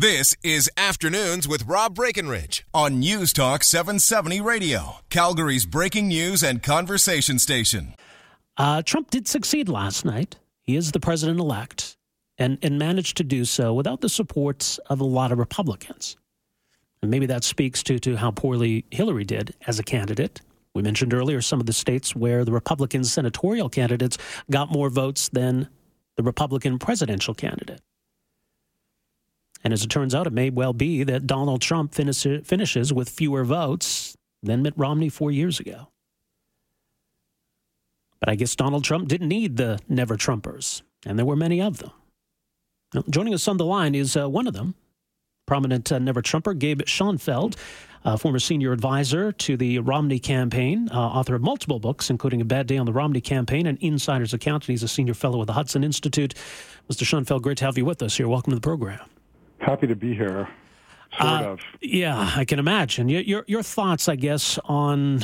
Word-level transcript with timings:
This 0.00 0.32
is 0.44 0.70
Afternoons 0.76 1.48
with 1.48 1.66
Rob 1.66 1.96
Breckenridge 1.96 2.64
on 2.72 3.00
News 3.00 3.32
Talk 3.32 3.64
770 3.64 4.40
Radio, 4.40 4.98
Calgary's 5.10 5.66
breaking 5.66 6.06
news 6.06 6.44
and 6.44 6.62
conversation 6.62 7.40
station. 7.40 7.96
Uh, 8.56 8.80
Trump 8.82 9.10
did 9.10 9.26
succeed 9.26 9.68
last 9.68 10.04
night. 10.04 10.36
He 10.62 10.76
is 10.76 10.92
the 10.92 11.00
president 11.00 11.40
elect 11.40 11.96
and, 12.38 12.58
and 12.62 12.78
managed 12.78 13.16
to 13.16 13.24
do 13.24 13.44
so 13.44 13.74
without 13.74 14.00
the 14.00 14.08
support 14.08 14.78
of 14.88 15.00
a 15.00 15.04
lot 15.04 15.32
of 15.32 15.38
Republicans. 15.40 16.16
And 17.02 17.10
maybe 17.10 17.26
that 17.26 17.42
speaks 17.42 17.82
to, 17.82 17.98
to 17.98 18.18
how 18.18 18.30
poorly 18.30 18.84
Hillary 18.92 19.24
did 19.24 19.56
as 19.66 19.80
a 19.80 19.82
candidate. 19.82 20.40
We 20.74 20.82
mentioned 20.82 21.12
earlier 21.12 21.42
some 21.42 21.58
of 21.58 21.66
the 21.66 21.72
states 21.72 22.14
where 22.14 22.44
the 22.44 22.52
Republican 22.52 23.02
senatorial 23.02 23.68
candidates 23.68 24.16
got 24.48 24.70
more 24.70 24.90
votes 24.90 25.28
than 25.30 25.68
the 26.16 26.22
Republican 26.22 26.78
presidential 26.78 27.34
candidate. 27.34 27.80
And 29.64 29.72
as 29.72 29.82
it 29.82 29.88
turns 29.88 30.14
out, 30.14 30.26
it 30.26 30.32
may 30.32 30.50
well 30.50 30.72
be 30.72 31.02
that 31.04 31.26
Donald 31.26 31.60
Trump 31.60 31.94
finish, 31.94 32.26
finishes 32.44 32.92
with 32.92 33.08
fewer 33.08 33.44
votes 33.44 34.16
than 34.42 34.62
Mitt 34.62 34.74
Romney 34.76 35.08
four 35.08 35.30
years 35.30 35.58
ago. 35.58 35.88
But 38.20 38.28
I 38.28 38.34
guess 38.34 38.56
Donald 38.56 38.84
Trump 38.84 39.08
didn't 39.08 39.28
need 39.28 39.56
the 39.56 39.78
never 39.88 40.16
Trumpers, 40.16 40.82
and 41.06 41.18
there 41.18 41.26
were 41.26 41.36
many 41.36 41.60
of 41.60 41.78
them. 41.78 41.90
Now, 42.94 43.04
joining 43.10 43.34
us 43.34 43.46
on 43.46 43.58
the 43.58 43.64
line 43.64 43.94
is 43.94 44.16
uh, 44.16 44.28
one 44.28 44.46
of 44.46 44.54
them, 44.54 44.74
prominent 45.46 45.92
uh, 45.92 45.98
never 45.98 46.22
Trumper 46.22 46.54
Gabe 46.54 46.82
Schoenfeld, 46.86 47.56
uh, 48.04 48.16
former 48.16 48.38
senior 48.38 48.72
advisor 48.72 49.32
to 49.32 49.56
the 49.56 49.78
Romney 49.80 50.18
campaign, 50.18 50.88
uh, 50.92 50.98
author 50.98 51.34
of 51.34 51.42
multiple 51.42 51.78
books, 51.78 52.10
including 52.10 52.40
A 52.40 52.44
Bad 52.44 52.66
Day 52.66 52.78
on 52.78 52.86
the 52.86 52.92
Romney 52.92 53.20
Campaign 53.20 53.66
and 53.66 53.76
Insider's 53.78 54.32
Account. 54.32 54.64
And 54.64 54.72
he's 54.72 54.82
a 54.82 54.88
senior 54.88 55.14
fellow 55.14 55.40
at 55.40 55.46
the 55.46 55.52
Hudson 55.52 55.84
Institute. 55.84 56.34
Mr. 56.90 57.04
Schoenfeld, 57.04 57.42
great 57.42 57.58
to 57.58 57.64
have 57.66 57.76
you 57.76 57.84
with 57.84 58.02
us 58.02 58.16
here. 58.16 58.28
Welcome 58.28 58.52
to 58.52 58.56
the 58.56 58.60
program. 58.60 59.00
Happy 59.58 59.86
to 59.86 59.96
be 59.96 60.14
here. 60.14 60.48
Sort 61.18 61.30
uh, 61.30 61.50
of. 61.50 61.60
Yeah, 61.80 62.32
I 62.36 62.44
can 62.44 62.58
imagine. 62.58 63.08
Your, 63.08 63.22
your, 63.22 63.44
your 63.46 63.62
thoughts, 63.62 64.08
I 64.08 64.16
guess, 64.16 64.58
on 64.64 65.20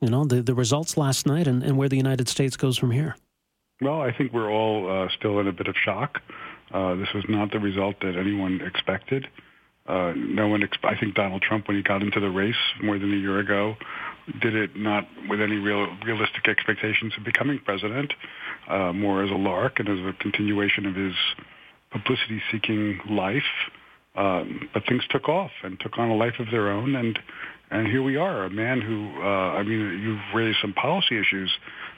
you 0.00 0.08
know 0.08 0.24
the, 0.24 0.42
the 0.42 0.54
results 0.54 0.96
last 0.96 1.26
night 1.26 1.46
and, 1.46 1.62
and 1.62 1.76
where 1.76 1.88
the 1.88 1.96
United 1.96 2.28
States 2.28 2.56
goes 2.56 2.76
from 2.76 2.90
here. 2.90 3.16
Well, 3.80 4.00
I 4.00 4.12
think 4.16 4.32
we're 4.32 4.50
all 4.50 4.90
uh, 4.90 5.08
still 5.16 5.40
in 5.40 5.48
a 5.48 5.52
bit 5.52 5.68
of 5.68 5.74
shock. 5.82 6.20
Uh, 6.72 6.94
this 6.94 7.08
was 7.14 7.24
not 7.28 7.50
the 7.50 7.58
result 7.58 7.96
that 8.00 8.16
anyone 8.16 8.60
expected. 8.60 9.28
Uh, 9.86 10.12
no 10.16 10.46
one, 10.46 10.60
exp- 10.60 10.84
I 10.84 10.98
think 10.98 11.14
Donald 11.14 11.42
Trump, 11.42 11.66
when 11.66 11.76
he 11.76 11.82
got 11.82 12.02
into 12.02 12.20
the 12.20 12.30
race 12.30 12.54
more 12.82 12.98
than 12.98 13.12
a 13.12 13.16
year 13.16 13.40
ago, 13.40 13.74
did 14.40 14.54
it 14.54 14.76
not 14.76 15.08
with 15.28 15.40
any 15.40 15.56
real 15.56 15.88
realistic 16.04 16.46
expectations 16.46 17.12
of 17.18 17.24
becoming 17.24 17.58
president, 17.64 18.12
uh, 18.68 18.92
more 18.92 19.24
as 19.24 19.30
a 19.30 19.34
lark 19.34 19.80
and 19.80 19.88
as 19.88 19.98
a 19.98 20.12
continuation 20.20 20.86
of 20.86 20.94
his 20.94 21.14
publicity-seeking 21.92 23.00
life. 23.10 23.42
Um, 24.14 24.68
but 24.74 24.82
things 24.86 25.02
took 25.08 25.28
off 25.28 25.50
and 25.62 25.80
took 25.80 25.98
on 25.98 26.10
a 26.10 26.16
life 26.16 26.34
of 26.38 26.46
their 26.50 26.70
own, 26.70 26.94
and 26.96 27.18
and 27.70 27.86
here 27.86 28.02
we 28.02 28.16
are, 28.16 28.44
a 28.44 28.50
man 28.50 28.82
who, 28.82 29.10
uh, 29.22 29.56
I 29.56 29.62
mean, 29.62 29.80
you've 30.02 30.34
raised 30.34 30.58
some 30.60 30.74
policy 30.74 31.18
issues 31.18 31.50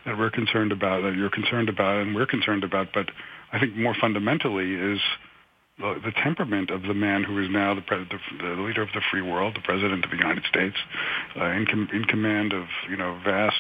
that 0.07 0.17
we're 0.17 0.31
concerned 0.31 0.71
about, 0.71 1.03
that 1.03 1.17
you're 1.17 1.31
concerned 1.31 1.69
about, 1.69 2.01
and 2.01 2.15
we're 2.15 2.27
concerned 2.27 2.63
about. 2.63 2.89
But 2.95 3.11
I 3.53 3.59
think 3.59 3.75
more 3.75 3.97
fundamentally 4.01 4.73
is 4.73 5.01
the, 5.79 6.01
the 6.05 6.13
temperament 6.23 6.71
of 6.71 6.83
the 6.83 6.95
man 6.95 7.25
who 7.25 7.43
is 7.43 7.49
now 7.51 7.75
the, 7.75 7.81
pre- 7.81 8.05
the, 8.05 8.19
the 8.39 8.63
leader 8.63 8.83
of 8.83 8.89
the 8.95 9.01
free 9.11 9.23
world, 9.23 9.57
the 9.57 9.63
president 9.63 10.05
of 10.05 10.11
the 10.13 10.17
United 10.17 10.45
States, 10.45 10.77
uh, 11.37 11.47
in, 11.47 11.67
com- 11.67 11.89
in 11.93 12.05
command 12.05 12.53
of 12.53 12.67
you 12.89 12.97
know 12.97 13.19
vast 13.25 13.57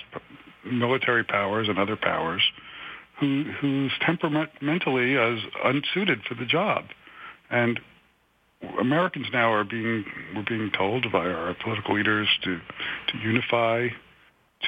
military 0.64 1.24
powers 1.24 1.68
and 1.68 1.80
other 1.80 1.96
powers, 1.96 2.42
who 3.24 3.44
whose 3.60 3.92
temperament 4.00 4.50
mentally 4.60 5.14
is 5.14 5.40
unsuited 5.64 6.22
for 6.28 6.34
the 6.34 6.44
job, 6.44 6.84
and 7.50 7.80
Americans 8.78 9.26
now 9.32 9.52
are 9.52 9.64
being 9.64 10.04
we're 10.34 10.44
being 10.44 10.70
told 10.70 11.10
by 11.12 11.26
our 11.26 11.54
political 11.62 11.94
leaders 11.94 12.28
to 12.42 12.58
to 13.08 13.18
unify, 13.18 13.88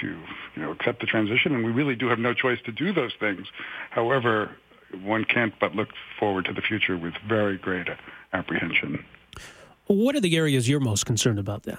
to 0.01 0.07
you 0.07 0.63
know 0.63 0.73
accept 0.73 1.01
the 1.01 1.07
transition, 1.07 1.55
and 1.55 1.65
we 1.65 1.71
really 1.71 1.97
do 1.97 2.09
have 2.09 2.19
no 2.19 2.35
choice 2.35 2.59
to 2.65 2.73
do 2.73 2.93
those 2.93 3.13
things. 3.19 3.47
However, 3.91 4.51
one 5.03 5.25
can't 5.25 5.55
but 5.61 5.75
look 5.75 5.89
forward 6.19 6.45
to 6.47 6.53
the 6.53 6.63
future 6.63 6.97
with 6.97 7.15
very 7.29 7.59
great 7.59 7.89
apprehension. 8.33 9.05
What 9.87 10.17
are 10.17 10.21
the 10.21 10.37
areas 10.37 10.69
you're 10.69 10.81
most 10.81 11.07
concerned 11.07 11.39
about 11.39 11.63
then? 11.63 11.79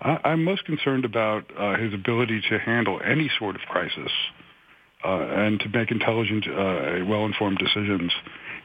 I, 0.00 0.32
am 0.32 0.44
most 0.44 0.64
concerned 0.64 1.04
about 1.04 1.44
uh, 1.56 1.76
his 1.76 1.94
ability 1.94 2.42
to 2.50 2.58
handle 2.58 3.00
any 3.04 3.30
sort 3.38 3.54
of 3.54 3.62
crisis 3.62 4.10
and 5.04 5.60
to 5.60 5.68
make 5.68 5.90
intelligent, 5.90 6.46
uh, 6.46 7.04
well-informed 7.06 7.58
decisions. 7.58 8.12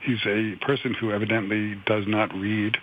He's 0.02 0.20
a 0.26 0.56
person 0.66 0.94
who 0.94 1.12
evidently 1.12 1.76
does 1.86 2.04
not 2.08 2.34
read, 2.34 2.78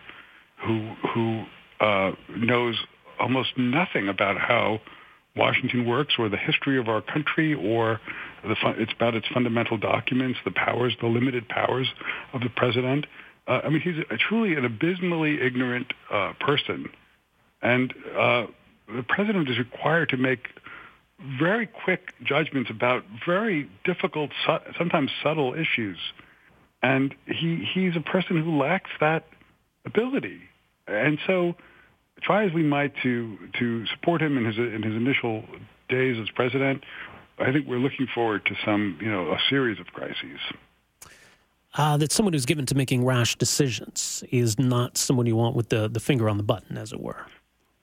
who 0.65 0.95
who 1.15 1.45
uh, 1.81 2.13
knows 2.37 2.77
almost 3.19 3.57
nothing 3.57 4.09
about 4.09 4.39
how 4.39 4.81
Washington 5.37 5.87
works 5.87 6.15
or 6.19 6.29
the 6.29 6.37
history 6.37 6.79
of 6.79 6.89
our 6.89 7.01
country 7.01 7.55
or 7.55 8.01
the, 8.43 8.55
it's 8.77 8.93
about 8.93 9.15
its 9.15 9.27
fundamental 9.33 9.77
documents, 9.79 10.39
the 10.45 10.51
powers, 10.53 10.95
the 11.01 11.07
limited 11.07 11.49
powers 11.49 11.89
of 12.33 12.41
the 12.41 12.51
president. 12.51 13.07
Uh, 13.47 13.61
I 13.65 13.69
mean, 13.69 13.81
he's 13.81 13.97
a, 14.11 14.17
truly 14.17 14.55
an 14.55 14.65
abysmally 14.65 15.41
ignorant 15.41 15.93
uh, 16.13 16.33
person. 16.41 16.89
And 17.63 17.93
uh, 18.17 18.47
the 18.95 19.03
president 19.09 19.49
is 19.49 19.59
required 19.59 20.11
to 20.11 20.17
make 20.17 20.47
very 21.39 21.67
quick 21.67 22.15
judgments 22.23 22.71
about 22.71 23.05
very 23.27 23.71
difficult, 23.85 24.31
sometimes 24.77 25.11
subtle 25.23 25.55
issues. 25.55 25.99
And 26.83 27.15
he, 27.27 27.67
he's 27.73 27.97
a 27.97 28.01
person 28.01 28.43
who 28.43 28.59
lacks 28.59 28.91
that 29.01 29.25
ability. 29.87 30.41
And 30.87 31.19
so 31.27 31.55
try 32.23 32.45
as 32.45 32.53
we 32.53 32.63
might 32.63 32.95
to, 33.03 33.39
to 33.59 33.87
support 33.87 34.21
him 34.21 34.37
in 34.37 34.45
his, 34.45 34.59
in 34.59 34.83
his 34.83 34.95
initial 34.95 35.45
days 35.89 36.17
as 36.21 36.29
president, 36.31 36.85
I 37.39 37.53
think 37.53 37.67
we're 37.67 37.79
looking 37.79 38.07
forward 38.15 38.45
to 38.47 38.55
some, 38.65 38.99
you 39.01 39.11
know, 39.11 39.33
a 39.33 39.39
series 39.49 39.81
of 39.81 39.87
crises. 39.89 40.39
Uh, 41.77 41.97
that 41.97 42.13
someone 42.13 42.33
who's 42.33 42.47
given 42.47 42.67
to 42.67 42.75
making 42.77 43.05
rash 43.05 43.37
decisions 43.37 44.23
is 44.31 44.59
not 44.59 44.97
someone 44.97 45.27
you 45.27 45.35
want 45.35 45.57
with 45.57 45.71
the, 45.71 45.89
the 45.89 45.99
finger 45.99 46.29
on 46.29 46.37
the 46.37 46.45
button, 46.45 46.77
as 46.79 46.93
it 46.93 47.01
were. 47.01 47.27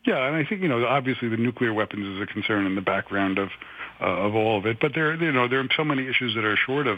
Yeah, 0.06 0.25
and 0.28 0.35
I 0.35 0.47
think 0.47 0.62
you 0.62 0.67
know 0.67 0.85
obviously 0.85 1.29
the 1.29 1.38
nuclear 1.38 1.73
weapons 1.73 2.06
is 2.16 2.22
a 2.22 2.25
concern 2.25 2.66
in 2.66 2.75
the 2.75 2.81
background 2.81 3.38
of 3.38 3.50
uh, 4.01 4.06
of 4.06 4.35
all 4.35 4.57
of 4.57 4.66
it, 4.66 4.78
but 4.81 4.94
there 4.95 5.13
you 5.16 5.31
know 5.31 5.47
there 5.47 5.59
are 5.59 5.67
so 5.78 5.84
many 5.84 6.07
issues 6.07 6.34
that 6.35 6.44
are 6.44 6.57
short 6.57 6.88
of 6.88 6.97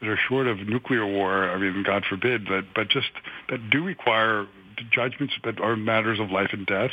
that 0.00 0.08
are 0.08 0.18
short 0.28 0.46
of 0.46 0.58
nuclear 0.66 1.06
war. 1.06 1.48
I 1.50 1.58
mean, 1.58 1.84
God 1.86 2.04
forbid, 2.08 2.46
but 2.46 2.64
but 2.74 2.88
just 2.88 3.10
that 3.50 3.70
do 3.70 3.84
require 3.84 4.46
judgments 4.92 5.34
that 5.44 5.60
are 5.60 5.76
matters 5.76 6.18
of 6.18 6.30
life 6.30 6.50
and 6.52 6.66
death. 6.66 6.90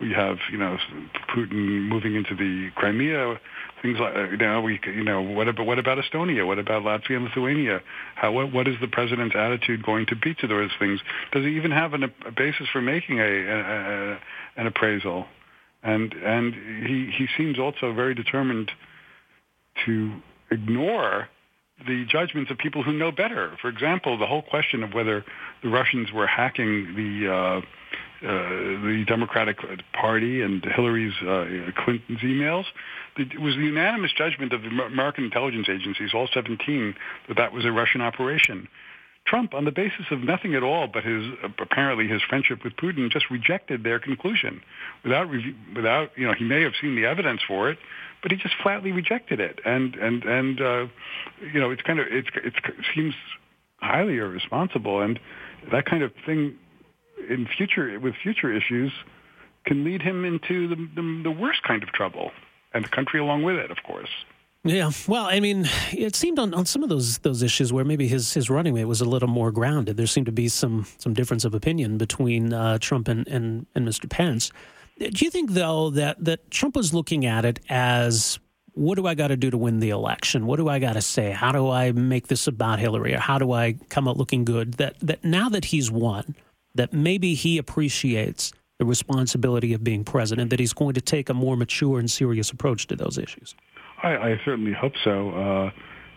We 0.00 0.12
have 0.12 0.36
you 0.50 0.58
know 0.58 0.76
Putin 1.34 1.88
moving 1.88 2.14
into 2.14 2.34
the 2.34 2.70
Crimea 2.74 3.38
things 3.82 3.98
like 4.00 4.14
you 4.30 4.36
know 4.36 4.60
we 4.60 4.80
you 4.86 5.04
know 5.04 5.22
what 5.22 5.48
about 5.48 5.66
what 5.66 5.78
about 5.78 5.98
Estonia? 5.98 6.46
What 6.46 6.58
about 6.58 6.82
Latvia 6.82 7.16
and 7.16 7.24
Lithuania? 7.24 7.80
How 8.14 8.32
what, 8.32 8.52
what 8.52 8.68
is 8.68 8.76
the 8.80 8.88
president's 8.88 9.36
attitude 9.36 9.82
going 9.84 10.06
to 10.06 10.16
be 10.16 10.34
to 10.34 10.46
those 10.46 10.70
things? 10.78 11.00
Does 11.32 11.44
he 11.44 11.56
even 11.56 11.70
have 11.70 11.94
an, 11.94 12.04
a 12.04 12.30
basis 12.30 12.66
for 12.72 12.80
making 12.80 13.20
a, 13.20 13.22
a, 13.22 13.60
a 13.60 14.18
an 14.56 14.66
appraisal? 14.66 15.26
And 15.82 16.12
and 16.14 16.54
he 16.86 17.12
he 17.16 17.26
seems 17.36 17.58
also 17.58 17.92
very 17.92 18.14
determined 18.14 18.70
to 19.84 20.12
ignore 20.50 21.28
the 21.86 22.06
judgments 22.08 22.50
of 22.50 22.56
people 22.56 22.82
who 22.82 22.92
know 22.92 23.12
better. 23.12 23.56
For 23.60 23.68
example, 23.68 24.16
the 24.18 24.26
whole 24.26 24.42
question 24.42 24.82
of 24.82 24.94
whether 24.94 25.24
the 25.62 25.68
Russians 25.68 26.10
were 26.10 26.26
hacking 26.26 26.94
the 26.96 27.32
uh, 27.32 27.60
uh, 28.22 28.28
the 28.28 29.04
Democratic 29.06 29.58
Party 29.92 30.40
and 30.40 30.64
Hillary's 30.64 31.14
uh, 31.22 31.70
Clinton's 31.84 32.20
emails. 32.20 32.64
It 33.16 33.40
was 33.40 33.54
the 33.56 33.62
unanimous 33.62 34.12
judgment 34.16 34.52
of 34.52 34.62
the 34.62 34.68
American 34.68 35.24
intelligence 35.24 35.68
agencies, 35.68 36.10
all 36.14 36.28
17, 36.32 36.94
that 37.28 37.36
that 37.36 37.52
was 37.52 37.64
a 37.64 37.72
Russian 37.72 38.00
operation. 38.00 38.68
Trump, 39.26 39.54
on 39.54 39.64
the 39.64 39.72
basis 39.72 40.06
of 40.10 40.20
nothing 40.20 40.54
at 40.54 40.62
all 40.62 40.86
but 40.86 41.04
his 41.04 41.24
apparently 41.58 42.06
his 42.06 42.22
friendship 42.22 42.62
with 42.62 42.74
Putin, 42.76 43.10
just 43.10 43.28
rejected 43.30 43.82
their 43.82 43.98
conclusion 43.98 44.62
without 45.02 45.28
without 45.74 46.10
you 46.16 46.26
know 46.26 46.32
he 46.32 46.44
may 46.44 46.62
have 46.62 46.72
seen 46.80 46.94
the 46.94 47.04
evidence 47.04 47.40
for 47.46 47.68
it, 47.68 47.78
but 48.22 48.30
he 48.30 48.36
just 48.36 48.54
flatly 48.62 48.92
rejected 48.92 49.40
it. 49.40 49.60
And 49.64 49.94
and 49.96 50.24
and 50.24 50.60
uh, 50.60 50.86
you 51.52 51.60
know 51.60 51.70
it's 51.70 51.82
kind 51.82 51.98
of 51.98 52.06
it's 52.08 52.28
it 52.36 52.54
seems 52.94 53.14
highly 53.78 54.16
irresponsible, 54.16 55.00
and 55.00 55.18
that 55.72 55.86
kind 55.86 56.02
of 56.02 56.12
thing 56.24 56.56
in 57.28 57.46
future 57.56 57.98
with 58.00 58.14
future 58.22 58.52
issues 58.52 58.92
can 59.66 59.84
lead 59.84 60.00
him 60.00 60.24
into 60.24 60.68
the, 60.68 60.76
the, 60.76 61.20
the 61.24 61.30
worst 61.30 61.62
kind 61.64 61.82
of 61.82 61.90
trouble, 61.90 62.30
and 62.72 62.84
the 62.84 62.88
country 62.88 63.18
along 63.18 63.42
with 63.42 63.56
it, 63.56 63.70
of 63.70 63.78
course. 63.82 64.10
Yeah, 64.64 64.90
well, 65.06 65.26
I 65.26 65.38
mean, 65.38 65.68
it 65.92 66.16
seemed 66.16 66.38
on, 66.38 66.52
on 66.52 66.66
some 66.66 66.82
of 66.82 66.88
those 66.88 67.18
those 67.18 67.42
issues 67.42 67.72
where 67.72 67.84
maybe 67.84 68.08
his 68.08 68.34
his 68.34 68.50
running 68.50 68.74
mate 68.74 68.86
was 68.86 69.00
a 69.00 69.04
little 69.04 69.28
more 69.28 69.52
grounded. 69.52 69.96
There 69.96 70.06
seemed 70.06 70.26
to 70.26 70.32
be 70.32 70.48
some 70.48 70.86
some 70.98 71.14
difference 71.14 71.44
of 71.44 71.54
opinion 71.54 71.98
between 71.98 72.52
uh, 72.52 72.78
Trump 72.78 73.08
and, 73.08 73.26
and 73.28 73.66
and 73.74 73.86
Mr. 73.86 74.10
Pence. 74.10 74.50
Do 74.98 75.24
you 75.24 75.30
think 75.30 75.52
though 75.52 75.90
that 75.90 76.24
that 76.24 76.50
Trump 76.50 76.74
was 76.74 76.92
looking 76.92 77.26
at 77.26 77.44
it 77.44 77.60
as 77.68 78.40
what 78.72 78.96
do 78.96 79.06
I 79.06 79.14
got 79.14 79.28
to 79.28 79.36
do 79.36 79.50
to 79.50 79.56
win 79.56 79.78
the 79.80 79.90
election? 79.90 80.46
What 80.46 80.56
do 80.56 80.68
I 80.68 80.78
got 80.78 80.94
to 80.94 81.02
say? 81.02 81.30
How 81.30 81.52
do 81.52 81.70
I 81.70 81.92
make 81.92 82.26
this 82.26 82.46
about 82.46 82.78
Hillary? 82.78 83.14
Or 83.14 83.20
how 83.20 83.38
do 83.38 83.52
I 83.52 83.74
come 83.88 84.08
out 84.08 84.16
looking 84.16 84.44
good? 84.44 84.74
That 84.74 84.98
that 85.00 85.24
now 85.24 85.48
that 85.48 85.66
he's 85.66 85.90
won, 85.90 86.34
that 86.76 86.92
maybe 86.92 87.34
he 87.34 87.58
appreciates 87.58 88.52
the 88.78 88.84
responsibility 88.84 89.72
of 89.72 89.82
being 89.82 90.04
president, 90.04 90.50
that 90.50 90.60
he's 90.60 90.72
going 90.72 90.94
to 90.94 91.00
take 91.00 91.28
a 91.28 91.34
more 91.34 91.56
mature 91.56 91.98
and 91.98 92.10
serious 92.10 92.50
approach 92.50 92.86
to 92.88 92.96
those 92.96 93.16
issues. 93.18 93.54
I, 94.02 94.16
I 94.16 94.40
certainly 94.44 94.72
hope 94.72 94.92
so. 95.02 95.30
Uh, 95.30 95.70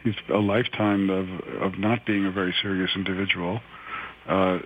he's 0.03 0.15
a 0.33 0.37
lifetime 0.37 1.09
of 1.09 1.27
of 1.61 1.79
not 1.79 2.05
being 2.05 2.25
a 2.25 2.31
very 2.31 2.53
serious 2.61 2.91
individual. 2.95 3.61
Uh, 4.27 4.59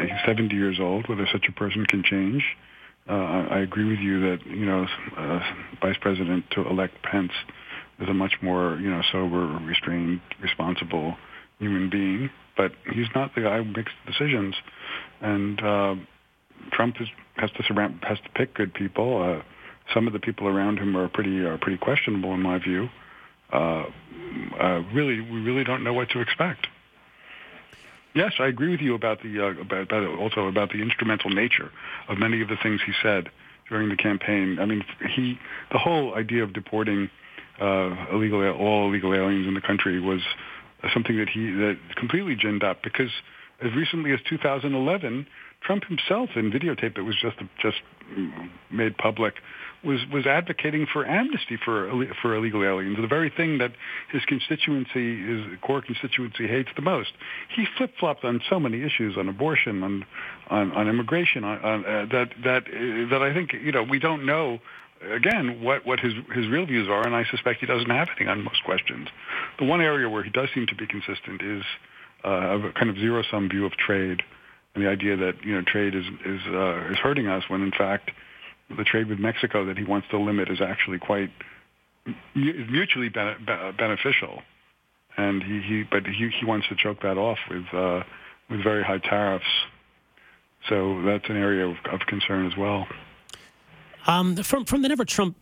he's 0.00 0.18
70 0.26 0.54
years 0.56 0.78
old. 0.80 1.08
Whether 1.08 1.28
such 1.30 1.46
a 1.48 1.52
person 1.52 1.84
can 1.86 2.02
change 2.02 2.42
uh, 3.08 3.12
I 3.50 3.58
agree 3.60 3.84
with 3.84 3.98
you 3.98 4.20
that 4.20 4.46
you 4.46 4.64
know 4.64 4.86
uh, 5.16 5.40
Vice 5.82 5.96
President 6.00 6.44
to 6.52 6.66
elect 6.66 7.02
Pence 7.02 7.32
is 8.00 8.08
a 8.08 8.14
much 8.14 8.34
more 8.40 8.78
you 8.80 8.90
know 8.90 9.02
sober, 9.12 9.46
restrained, 9.62 10.20
responsible 10.40 11.16
human 11.58 11.90
being, 11.90 12.30
but 12.56 12.72
he's 12.92 13.06
not 13.14 13.34
the 13.34 13.42
guy 13.42 13.58
who 13.58 13.64
makes 13.64 13.92
decisions. 14.06 14.54
And 15.20 15.62
uh, 15.62 15.94
Trump 16.72 17.00
is, 17.00 17.08
has 17.36 17.50
to 17.52 17.62
surround, 17.64 18.04
has 18.06 18.18
to 18.20 18.28
pick 18.30 18.54
good 18.54 18.74
people. 18.74 19.22
Uh, 19.22 19.42
some 19.92 20.06
of 20.06 20.12
the 20.12 20.18
people 20.18 20.46
around 20.46 20.78
him 20.78 20.96
are 20.96 21.08
pretty 21.08 21.40
are 21.40 21.58
pretty 21.58 21.78
questionable 21.78 22.32
in 22.32 22.40
my 22.40 22.58
view. 22.58 22.88
Uh, 23.52 23.84
uh, 24.58 24.82
really, 24.92 25.20
we 25.20 25.40
really 25.40 25.64
don't 25.64 25.84
know 25.84 25.92
what 25.92 26.10
to 26.10 26.20
expect. 26.20 26.66
Yes, 28.14 28.34
I 28.38 28.46
agree 28.46 28.70
with 28.70 28.80
you 28.80 28.94
about 28.94 29.22
the 29.22 29.40
uh, 29.40 29.60
about, 29.60 29.82
about 29.82 30.18
also 30.18 30.46
about 30.46 30.70
the 30.70 30.80
instrumental 30.80 31.30
nature 31.30 31.70
of 32.08 32.18
many 32.18 32.40
of 32.42 32.48
the 32.48 32.56
things 32.62 32.80
he 32.84 32.92
said 33.02 33.30
during 33.68 33.88
the 33.88 33.96
campaign. 33.96 34.58
I 34.60 34.66
mean, 34.66 34.84
he 35.14 35.38
the 35.72 35.78
whole 35.78 36.14
idea 36.14 36.42
of 36.42 36.52
deporting 36.52 37.10
uh, 37.60 38.06
illegal 38.12 38.48
all 38.52 38.88
illegal 38.88 39.14
aliens 39.14 39.46
in 39.46 39.54
the 39.54 39.60
country 39.60 40.00
was 40.00 40.20
something 40.92 41.16
that 41.18 41.28
he 41.28 41.50
that 41.50 41.76
completely 41.96 42.36
ginned 42.36 42.62
up 42.62 42.82
because 42.82 43.10
as 43.64 43.74
recently 43.74 44.12
as 44.12 44.20
2011, 44.28 45.26
Trump 45.62 45.84
himself 45.84 46.30
in 46.36 46.50
videotape 46.50 46.96
that 46.96 47.04
was 47.04 47.16
just 47.20 47.38
just 47.60 47.78
made 48.70 48.96
public 48.98 49.34
was 49.84 50.00
was 50.12 50.26
advocating 50.26 50.86
for 50.90 51.06
amnesty 51.06 51.58
for 51.62 52.06
for 52.20 52.34
illegal 52.34 52.64
aliens, 52.64 52.96
the 53.00 53.06
very 53.06 53.30
thing 53.30 53.58
that 53.58 53.72
his 54.10 54.24
constituency, 54.24 55.22
his 55.22 55.58
core 55.60 55.82
constituency, 55.82 56.46
hates 56.46 56.70
the 56.76 56.82
most. 56.82 57.12
He 57.54 57.66
flip 57.76 57.92
flopped 57.98 58.24
on 58.24 58.40
so 58.48 58.58
many 58.58 58.82
issues, 58.82 59.16
on 59.16 59.28
abortion, 59.28 59.82
on 59.82 60.04
on, 60.48 60.72
on 60.72 60.88
immigration, 60.88 61.44
on, 61.44 61.58
on 61.60 61.84
uh, 61.84 62.06
that 62.12 62.30
that 62.44 62.64
uh, 62.66 63.10
that 63.10 63.22
I 63.22 63.32
think 63.34 63.52
you 63.52 63.72
know 63.72 63.82
we 63.82 63.98
don't 63.98 64.26
know 64.26 64.60
again 65.10 65.62
what 65.62 65.86
what 65.86 66.00
his 66.00 66.14
his 66.34 66.46
real 66.48 66.66
views 66.66 66.88
are, 66.88 67.06
and 67.06 67.14
I 67.14 67.24
suspect 67.30 67.60
he 67.60 67.66
doesn't 67.66 67.90
have 67.90 68.08
any 68.18 68.28
on 68.28 68.42
most 68.42 68.64
questions. 68.64 69.08
The 69.58 69.64
one 69.64 69.80
area 69.80 70.08
where 70.08 70.22
he 70.22 70.30
does 70.30 70.48
seem 70.54 70.66
to 70.66 70.74
be 70.74 70.86
consistent 70.86 71.42
is 71.42 71.62
uh, 72.24 72.68
a 72.68 72.72
kind 72.72 72.90
of 72.90 72.96
zero 72.96 73.22
sum 73.30 73.48
view 73.48 73.66
of 73.66 73.72
trade 73.72 74.22
and 74.74 74.84
the 74.84 74.88
idea 74.88 75.16
that 75.16 75.34
you 75.44 75.54
know 75.54 75.62
trade 75.62 75.94
is 75.94 76.04
is 76.24 76.40
uh, 76.48 76.90
is 76.90 76.98
hurting 76.98 77.26
us 77.26 77.44
when 77.48 77.62
in 77.62 77.70
fact 77.70 78.10
the 78.76 78.84
trade 78.84 79.08
with 79.08 79.18
Mexico 79.18 79.64
that 79.66 79.78
he 79.78 79.84
wants 79.84 80.08
to 80.10 80.18
limit 80.18 80.48
is 80.50 80.60
actually 80.60 80.98
quite 80.98 81.30
mutually 82.34 83.08
beneficial, 83.08 84.42
and 85.16 85.42
he, 85.42 85.60
he 85.60 85.82
but 85.90 86.06
he, 86.06 86.30
he 86.40 86.44
wants 86.44 86.66
to 86.68 86.76
choke 86.76 87.02
that 87.02 87.18
off 87.18 87.38
with 87.48 87.64
uh, 87.72 88.02
with 88.50 88.62
very 88.62 88.82
high 88.82 88.98
tariffs. 88.98 89.44
So 90.68 91.02
that's 91.02 91.28
an 91.28 91.36
area 91.36 91.66
of, 91.66 91.76
of 91.92 92.00
concern 92.06 92.46
as 92.46 92.56
well. 92.56 92.86
Um, 94.06 94.36
from 94.36 94.64
from 94.64 94.82
the 94.82 94.88
Never 94.88 95.04
Trump 95.04 95.36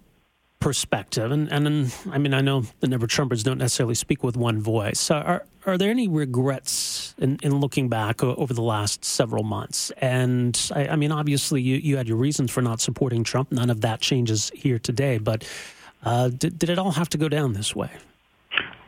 perspective, 0.62 1.32
and, 1.32 1.50
and 1.50 1.92
I 2.10 2.18
mean, 2.18 2.32
I 2.32 2.40
know 2.40 2.62
the 2.80 2.86
Never 2.86 3.06
Trumpers 3.06 3.42
don't 3.42 3.58
necessarily 3.58 3.96
speak 3.96 4.22
with 4.22 4.36
one 4.36 4.60
voice. 4.60 5.10
Are 5.10 5.44
are 5.66 5.78
there 5.78 5.90
any 5.90 6.08
regrets 6.08 7.14
in, 7.18 7.38
in 7.42 7.60
looking 7.60 7.88
back 7.88 8.22
over 8.22 8.52
the 8.52 8.62
last 8.62 9.04
several 9.04 9.44
months? 9.44 9.90
And 9.98 10.58
I, 10.74 10.88
I, 10.88 10.96
mean, 10.96 11.12
obviously, 11.12 11.62
you, 11.62 11.76
you 11.76 11.96
had 11.96 12.08
your 12.08 12.16
reasons 12.16 12.50
for 12.50 12.62
not 12.62 12.80
supporting 12.80 13.22
Trump. 13.22 13.52
None 13.52 13.70
of 13.70 13.80
that 13.82 14.00
changes 14.00 14.50
here 14.54 14.80
today. 14.80 15.18
But 15.18 15.48
uh, 16.02 16.28
did, 16.30 16.58
did 16.58 16.68
it 16.68 16.78
all 16.78 16.90
have 16.92 17.08
to 17.10 17.18
go 17.18 17.28
down 17.28 17.52
this 17.52 17.76
way? 17.76 17.90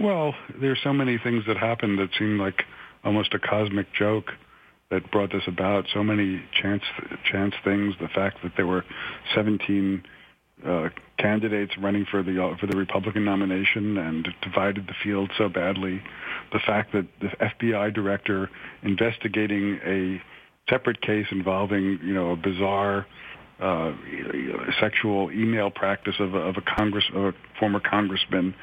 Well, 0.01 0.35
there's 0.61 0.81
so 0.83 0.93
many 0.93 1.19
things 1.19 1.45
that 1.47 1.57
happened 1.57 1.99
that 2.01 2.09
seemed 2.19 2.41
like 2.41 2.65
almost 3.05 3.35
a 3.35 3.39
cosmic 3.39 3.93
joke 3.93 4.33
that 4.91 5.11
brought 5.13 5.31
this 5.31 5.47
about. 5.47 5.87
So 5.95 6.03
many 6.03 6.43
chance 6.61 6.83
chance 7.25 7.55
things. 7.63 7.95
The 8.01 8.09
fact 8.09 8.39
that 8.43 8.53
there 8.57 8.67
were 8.67 8.85
17 9.35 10.03
uh, 10.67 10.89
candidates 11.19 11.73
running 11.81 12.07
for 12.11 12.23
the 12.23 12.43
uh, 12.43 12.57
for 12.59 12.67
the 12.67 12.77
Republican 12.77 13.25
nomination 13.25 13.99
and 13.99 14.29
divided 14.43 14.87
the 14.87 14.95
field 15.03 15.31
so 15.37 15.49
badly. 15.49 16.03
The 16.53 16.61
fact 16.61 16.93
that 16.93 17.07
the 17.21 17.29
FBI 17.29 17.93
director 17.95 18.51
investigating 18.83 19.81
a 19.85 20.23
separate 20.71 21.01
case 21.01 21.27
involving 21.31 21.99
you 22.03 22.15
know 22.15 22.31
a 22.31 22.37
bizarre 22.37 23.07
uh, 23.61 23.93
sexual 24.81 25.31
email 25.31 25.71
practice 25.71 26.17
of 26.19 26.35
a, 26.35 26.39
of 26.39 26.57
a 26.57 26.63
Congress 26.77 27.05
of 27.15 27.25
a 27.27 27.33
former 27.59 27.81
congressman 27.81 28.55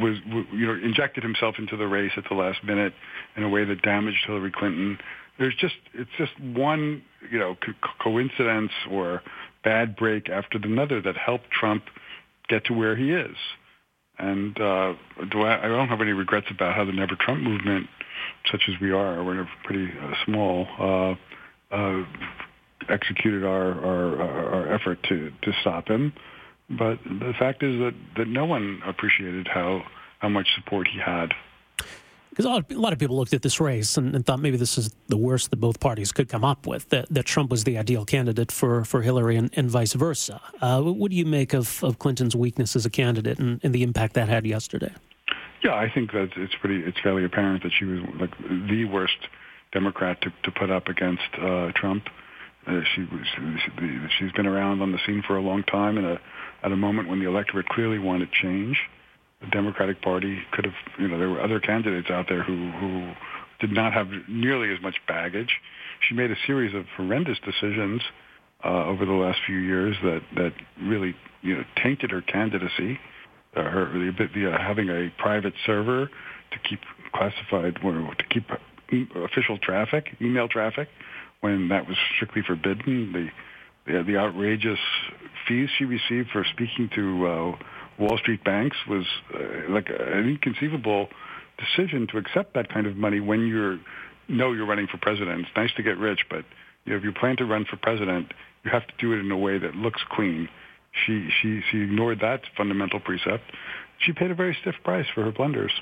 was 0.00 0.16
you 0.52 0.66
know 0.66 0.74
injected 0.82 1.22
himself 1.22 1.56
into 1.58 1.76
the 1.76 1.86
race 1.86 2.12
at 2.16 2.24
the 2.28 2.34
last 2.34 2.62
minute 2.64 2.92
in 3.36 3.42
a 3.42 3.48
way 3.48 3.64
that 3.64 3.82
damaged 3.82 4.18
Hillary 4.26 4.52
Clinton. 4.52 4.98
There's 5.38 5.54
just 5.56 5.74
it's 5.94 6.10
just 6.18 6.38
one 6.40 7.02
you 7.30 7.38
know 7.38 7.56
co- 7.56 7.90
coincidence 8.02 8.72
or 8.90 9.22
bad 9.64 9.96
break 9.96 10.28
after 10.28 10.58
another 10.62 11.00
that 11.02 11.16
helped 11.16 11.50
Trump 11.50 11.84
get 12.48 12.64
to 12.66 12.72
where 12.72 12.96
he 12.96 13.12
is. 13.12 13.36
And 14.18 14.58
uh, 14.60 14.94
do 15.30 15.42
I, 15.42 15.64
I 15.64 15.68
don't 15.68 15.88
have 15.88 16.00
any 16.00 16.12
regrets 16.12 16.46
about 16.50 16.74
how 16.74 16.84
the 16.84 16.92
Never 16.92 17.14
Trump 17.20 17.40
movement, 17.42 17.86
such 18.50 18.62
as 18.68 18.74
we 18.80 18.90
are, 18.90 19.22
we're 19.22 19.48
pretty 19.64 19.88
uh, 20.00 20.12
small, 20.24 20.66
uh, 20.78 21.74
uh, 21.74 22.04
executed 22.88 23.44
our, 23.44 23.72
our, 23.84 24.22
our 24.54 24.74
effort 24.74 24.98
to, 25.08 25.30
to 25.42 25.52
stop 25.60 25.88
him. 25.88 26.12
But 26.70 26.98
the 27.04 27.32
fact 27.38 27.62
is 27.62 27.78
that, 27.78 27.94
that 28.16 28.28
no 28.28 28.44
one 28.44 28.80
appreciated 28.86 29.48
how, 29.48 29.82
how 30.18 30.28
much 30.28 30.46
support 30.56 30.88
he 30.88 30.98
had 30.98 31.32
because 32.38 32.64
a, 32.70 32.74
a 32.74 32.78
lot, 32.78 32.92
of 32.92 33.00
people 33.00 33.16
looked 33.16 33.34
at 33.34 33.42
this 33.42 33.58
race 33.58 33.96
and, 33.96 34.14
and, 34.14 34.24
thought 34.24 34.38
maybe 34.38 34.56
this 34.56 34.78
is 34.78 34.94
the 35.08 35.16
worst 35.16 35.50
that 35.50 35.56
both 35.56 35.80
parties 35.80 36.12
could 36.12 36.28
come 36.28 36.44
up 36.44 36.68
with, 36.68 36.88
that, 36.90 37.06
that 37.10 37.26
Trump 37.26 37.50
was 37.50 37.64
the 37.64 37.76
ideal 37.76 38.04
candidate 38.04 38.52
for, 38.52 38.84
for 38.84 39.02
Hillary 39.02 39.36
and, 39.36 39.50
and 39.56 39.68
vice 39.68 39.92
versa. 39.94 40.40
Uh, 40.60 40.80
what 40.80 41.10
do 41.10 41.16
you 41.16 41.26
make 41.26 41.52
of, 41.52 41.82
of 41.82 41.98
Clinton's 41.98 42.36
weakness 42.36 42.76
as 42.76 42.86
a 42.86 42.90
candidate 42.90 43.40
and, 43.40 43.58
and 43.64 43.74
the 43.74 43.82
impact 43.82 44.14
that 44.14 44.28
had 44.28 44.46
yesterday? 44.46 44.92
Yeah, 45.64 45.74
I 45.74 45.90
think 45.92 46.12
that 46.12 46.30
it's 46.36 46.54
pretty, 46.60 46.84
it's 46.84 47.00
fairly 47.00 47.24
apparent 47.24 47.64
that 47.64 47.72
she 47.76 47.84
was 47.84 48.02
like 48.20 48.30
the 48.38 48.84
worst 48.84 49.18
Democrat 49.72 50.20
to, 50.20 50.32
to 50.44 50.52
put 50.52 50.70
up 50.70 50.86
against 50.86 51.28
uh, 51.42 51.72
Trump. 51.74 52.04
Uh, 52.68 52.82
she 52.94 53.00
was, 53.00 53.26
she, 54.16 54.24
has 54.24 54.32
been 54.32 54.46
around 54.46 54.80
on 54.80 54.92
the 54.92 54.98
scene 55.04 55.24
for 55.26 55.36
a 55.36 55.42
long 55.42 55.64
time, 55.64 55.98
and 55.98 56.06
a, 56.06 56.20
at 56.62 56.70
a 56.70 56.76
moment 56.76 57.08
when 57.08 57.18
the 57.18 57.26
electorate 57.26 57.66
clearly 57.68 57.98
wanted 57.98 58.30
change 58.30 58.78
the 59.40 59.46
Democratic 59.48 60.02
Party 60.02 60.38
could 60.52 60.64
have, 60.64 60.74
you 60.98 61.08
know, 61.08 61.18
there 61.18 61.28
were 61.28 61.40
other 61.40 61.60
candidates 61.60 62.10
out 62.10 62.26
there 62.28 62.42
who, 62.42 62.70
who 62.72 63.12
did 63.60 63.72
not 63.72 63.92
have 63.92 64.08
nearly 64.28 64.72
as 64.72 64.80
much 64.82 64.96
baggage. 65.06 65.50
She 66.08 66.14
made 66.14 66.30
a 66.30 66.36
series 66.46 66.74
of 66.74 66.84
horrendous 66.96 67.38
decisions 67.44 68.02
uh, 68.64 68.84
over 68.84 69.04
the 69.04 69.12
last 69.12 69.38
few 69.46 69.58
years 69.58 69.96
that, 70.02 70.22
that 70.36 70.52
really, 70.82 71.14
you 71.42 71.56
know, 71.56 71.64
tainted 71.82 72.10
her 72.10 72.22
candidacy. 72.22 72.98
Uh, 73.56 73.62
her 73.62 73.92
the, 73.92 74.28
the 74.34 74.52
uh, 74.52 74.58
having 74.58 74.88
a 74.88 75.10
private 75.18 75.54
server 75.64 76.06
to 76.06 76.58
keep 76.68 76.80
classified, 77.14 77.74
to 77.76 78.24
keep 78.30 78.44
official 79.16 79.58
traffic, 79.58 80.16
email 80.20 80.48
traffic, 80.48 80.88
when 81.40 81.68
that 81.68 81.86
was 81.86 81.96
strictly 82.14 82.42
forbidden. 82.46 83.12
The 83.12 83.28
the, 83.88 84.16
outrageous 84.16 84.78
fees 85.46 85.68
she 85.78 85.84
received 85.84 86.30
for 86.30 86.44
speaking 86.44 86.90
to 86.94 87.26
uh, 87.26 87.56
Wall 87.98 88.18
Street 88.18 88.44
banks 88.44 88.76
was 88.88 89.04
uh, 89.34 89.70
like 89.70 89.88
an 89.88 90.28
inconceivable 90.28 91.08
decision 91.58 92.06
to 92.08 92.18
accept 92.18 92.54
that 92.54 92.72
kind 92.72 92.86
of 92.86 92.96
money 92.96 93.20
when 93.20 93.40
you 93.40 93.80
know 94.28 94.52
you're 94.52 94.66
running 94.66 94.86
for 94.86 94.98
president. 94.98 95.40
It's 95.40 95.56
nice 95.56 95.72
to 95.76 95.82
get 95.82 95.98
rich, 95.98 96.20
but 96.30 96.44
you 96.84 96.92
know, 96.92 96.98
if 96.98 97.04
you 97.04 97.12
plan 97.12 97.36
to 97.38 97.44
run 97.44 97.64
for 97.64 97.76
president, 97.76 98.32
you 98.64 98.70
have 98.70 98.86
to 98.86 98.94
do 98.98 99.12
it 99.12 99.18
in 99.18 99.30
a 99.30 99.38
way 99.38 99.58
that 99.58 99.74
looks 99.74 100.02
clean. 100.10 100.48
She 101.06 101.28
she 101.40 101.60
she 101.70 101.78
ignored 101.78 102.20
that 102.20 102.42
fundamental 102.56 103.00
precept. 103.00 103.44
She 103.98 104.12
paid 104.12 104.30
a 104.30 104.34
very 104.34 104.56
stiff 104.60 104.76
price 104.84 105.06
for 105.14 105.24
her 105.24 105.32
blunders. 105.32 105.72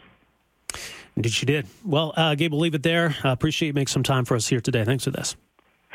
Indeed, 1.16 1.32
she 1.32 1.46
did. 1.46 1.66
Well, 1.84 2.12
uh, 2.16 2.34
Gabe, 2.34 2.52
we'll 2.52 2.60
leave 2.60 2.74
it 2.74 2.82
there. 2.82 3.14
I 3.24 3.30
appreciate 3.32 3.68
you 3.68 3.74
making 3.74 3.88
some 3.88 4.02
time 4.02 4.24
for 4.24 4.36
us 4.36 4.48
here 4.48 4.60
today. 4.60 4.84
Thanks 4.84 5.04
for 5.04 5.10
this 5.10 5.36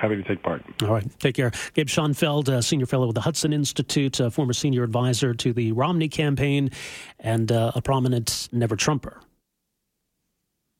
happy 0.01 0.15
to 0.15 0.23
take 0.23 0.41
part. 0.43 0.63
All 0.81 0.89
right. 0.89 1.19
Take 1.19 1.35
care. 1.35 1.51
Gabe 1.73 1.87
Schoenfeld, 1.87 2.49
uh, 2.49 2.61
senior 2.61 2.87
fellow 2.87 3.05
with 3.07 3.15
the 3.15 3.21
Hudson 3.21 3.53
Institute, 3.53 4.19
uh, 4.19 4.29
former 4.29 4.53
senior 4.53 4.83
advisor 4.83 5.33
to 5.35 5.53
the 5.53 5.71
Romney 5.71 6.09
campaign, 6.09 6.71
and 7.19 7.51
uh, 7.51 7.71
a 7.75 7.81
prominent 7.81 8.49
Never 8.51 8.75
Trumper. 8.75 9.21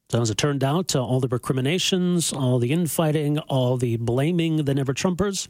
So, 0.10 0.22
as 0.22 0.30
it 0.30 0.38
turned 0.38 0.64
out, 0.64 0.96
uh, 0.96 1.02
all 1.04 1.20
the 1.22 1.30
recriminations, 1.30 2.34
all 2.34 2.60
the 2.60 2.72
infighting, 2.74 3.40
all 3.40 3.78
the 3.78 3.96
blaming 3.98 4.66
the 4.66 4.74
Never 4.74 4.94
Trumpers, 4.94 5.48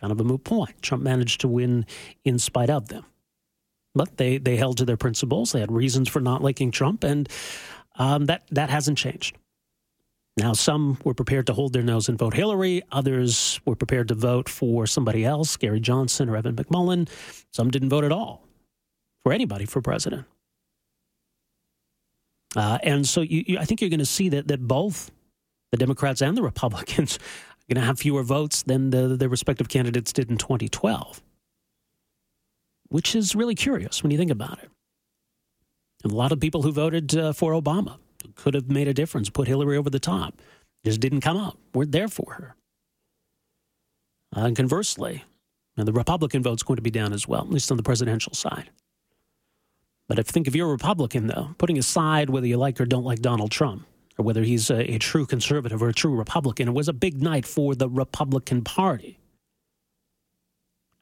kind 0.00 0.12
of 0.12 0.20
a 0.20 0.24
moot 0.24 0.44
point. 0.44 0.80
Trump 0.82 1.02
managed 1.02 1.40
to 1.40 1.48
win 1.48 1.86
in 2.24 2.38
spite 2.38 2.70
of 2.70 2.88
them. 2.88 3.04
but 3.94 4.16
they, 4.16 4.38
they 4.38 4.56
held 4.56 4.78
to 4.78 4.84
their 4.84 4.96
principles. 4.96 5.52
They 5.52 5.60
had 5.60 5.72
reasons 5.72 6.08
for 6.08 6.20
not 6.20 6.42
liking 6.42 6.70
Trump, 6.70 7.04
and 7.04 7.28
um, 7.96 8.26
that, 8.26 8.44
that 8.50 8.70
hasn't 8.70 8.98
changed. 8.98 9.36
Now, 10.36 10.54
some 10.54 10.96
were 11.04 11.12
prepared 11.12 11.46
to 11.48 11.52
hold 11.52 11.74
their 11.74 11.82
nose 11.82 12.08
and 12.08 12.18
vote 12.18 12.34
Hillary. 12.34 12.82
Others 12.90 13.60
were 13.66 13.76
prepared 13.76 14.08
to 14.08 14.14
vote 14.14 14.48
for 14.48 14.86
somebody 14.86 15.24
else, 15.24 15.56
Gary 15.58 15.80
Johnson 15.80 16.28
or 16.28 16.36
Evan 16.36 16.56
McMullin. 16.56 17.08
Some 17.52 17.70
didn't 17.70 17.90
vote 17.90 18.04
at 18.04 18.12
all 18.12 18.46
for 19.22 19.32
anybody 19.32 19.66
for 19.66 19.82
president. 19.82 20.24
Uh, 22.56 22.78
and 22.82 23.06
so 23.06 23.20
you, 23.20 23.44
you, 23.46 23.58
I 23.58 23.64
think 23.64 23.80
you're 23.80 23.90
going 23.90 24.00
to 24.00 24.06
see 24.06 24.30
that, 24.30 24.48
that 24.48 24.66
both 24.66 25.10
the 25.70 25.76
Democrats 25.76 26.22
and 26.22 26.36
the 26.36 26.42
Republicans 26.42 27.16
are 27.18 27.74
going 27.74 27.80
to 27.80 27.86
have 27.86 27.98
fewer 27.98 28.22
votes 28.22 28.62
than 28.62 28.90
the, 28.90 29.08
their 29.16 29.28
respective 29.28 29.68
candidates 29.68 30.12
did 30.12 30.30
in 30.30 30.38
2012, 30.38 31.22
which 32.88 33.14
is 33.14 33.34
really 33.34 33.54
curious 33.54 34.02
when 34.02 34.10
you 34.10 34.18
think 34.18 34.30
about 34.30 34.58
it. 34.62 34.70
And 36.02 36.12
a 36.12 36.16
lot 36.16 36.32
of 36.32 36.40
people 36.40 36.62
who 36.62 36.72
voted 36.72 37.16
uh, 37.16 37.32
for 37.32 37.52
Obama 37.52 37.98
could 38.34 38.54
have 38.54 38.70
made 38.70 38.88
a 38.88 38.94
difference, 38.94 39.30
put 39.30 39.48
Hillary 39.48 39.76
over 39.76 39.90
the 39.90 40.00
top. 40.00 40.40
Just 40.84 41.00
didn't 41.00 41.20
come 41.20 41.36
up. 41.36 41.56
We're 41.74 41.86
there 41.86 42.08
for 42.08 42.34
her. 42.34 42.56
Uh, 44.36 44.46
and 44.46 44.56
conversely, 44.56 45.24
the 45.76 45.92
Republican 45.92 46.42
vote's 46.42 46.62
going 46.62 46.76
to 46.76 46.82
be 46.82 46.90
down 46.90 47.12
as 47.12 47.28
well, 47.28 47.42
at 47.42 47.50
least 47.50 47.70
on 47.70 47.76
the 47.76 47.82
presidential 47.82 48.34
side. 48.34 48.70
But 50.08 50.18
if 50.18 50.26
think 50.26 50.46
if 50.46 50.54
you're 50.54 50.68
a 50.68 50.72
Republican, 50.72 51.26
though, 51.28 51.54
putting 51.58 51.78
aside 51.78 52.30
whether 52.30 52.46
you 52.46 52.56
like 52.56 52.80
or 52.80 52.84
don't 52.84 53.04
like 53.04 53.20
Donald 53.20 53.50
Trump, 53.50 53.86
or 54.18 54.24
whether 54.24 54.42
he's 54.42 54.70
a, 54.70 54.92
a 54.92 54.98
true 54.98 55.24
conservative 55.24 55.82
or 55.82 55.88
a 55.88 55.94
true 55.94 56.14
Republican, 56.14 56.68
it 56.68 56.72
was 56.72 56.88
a 56.88 56.92
big 56.92 57.22
night 57.22 57.46
for 57.46 57.74
the 57.74 57.88
Republican 57.88 58.62
Party. 58.62 59.18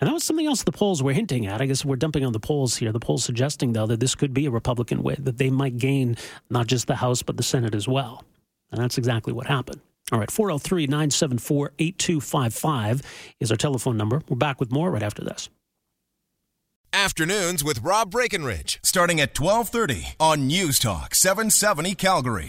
And 0.00 0.08
that 0.08 0.14
was 0.14 0.24
something 0.24 0.46
else 0.46 0.62
the 0.62 0.72
polls 0.72 1.02
were 1.02 1.12
hinting 1.12 1.46
at. 1.46 1.60
I 1.60 1.66
guess 1.66 1.84
we're 1.84 1.96
dumping 1.96 2.24
on 2.24 2.32
the 2.32 2.40
polls 2.40 2.76
here. 2.76 2.90
The 2.90 3.00
polls 3.00 3.22
suggesting, 3.22 3.74
though, 3.74 3.86
that 3.86 4.00
this 4.00 4.14
could 4.14 4.32
be 4.32 4.46
a 4.46 4.50
Republican 4.50 5.02
win, 5.02 5.24
that 5.24 5.36
they 5.36 5.50
might 5.50 5.76
gain 5.76 6.16
not 6.48 6.66
just 6.66 6.86
the 6.86 6.96
House, 6.96 7.22
but 7.22 7.36
the 7.36 7.42
Senate 7.42 7.74
as 7.74 7.86
well. 7.86 8.24
And 8.72 8.80
that's 8.80 8.96
exactly 8.96 9.32
what 9.32 9.46
happened. 9.46 9.80
All 10.10 10.18
right, 10.18 10.30
403 10.30 10.86
974 10.86 11.72
8255 11.78 13.02
is 13.40 13.50
our 13.50 13.56
telephone 13.56 13.96
number. 13.96 14.22
We're 14.28 14.36
back 14.36 14.58
with 14.58 14.72
more 14.72 14.90
right 14.90 15.02
after 15.02 15.22
this. 15.22 15.48
Afternoons 16.92 17.62
with 17.62 17.82
Rob 17.82 18.10
Breckenridge, 18.10 18.80
starting 18.82 19.20
at 19.20 19.38
1230 19.38 20.16
on 20.18 20.48
News 20.48 20.80
Talk 20.80 21.14
770 21.14 21.94
Calgary. 21.94 22.48